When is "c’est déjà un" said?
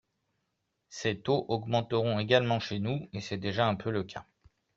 3.21-3.75